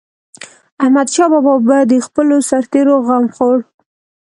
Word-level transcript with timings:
احمدشاه 0.83 1.29
بابا 1.33 1.55
به 1.67 1.77
د 1.91 1.93
خپلو 2.05 2.35
سرتيرو 2.49 2.95
غم 3.07 3.25
خوړ. 3.35 3.57